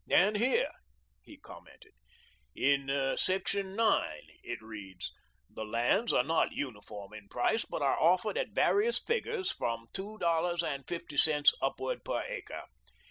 And 0.09 0.35
here," 0.35 0.71
he 1.21 1.37
commented, 1.37 1.91
"in 2.55 2.89
Section 3.17 3.79
IX. 3.79 4.25
it 4.41 4.59
reads, 4.59 5.13
'The 5.47 5.63
lands 5.63 6.11
are 6.11 6.23
not 6.23 6.53
uniform 6.53 7.13
in 7.13 7.27
price, 7.27 7.65
but 7.65 7.83
are 7.83 7.99
offered 8.01 8.35
at 8.35 8.49
various 8.49 8.97
figures 8.97 9.51
from 9.51 9.89
$2.50 9.93 11.53
upward 11.61 12.03
per 12.03 12.23
acre. 12.23 12.63